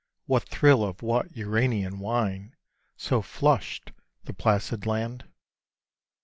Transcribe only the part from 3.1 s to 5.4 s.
flushed the placid land?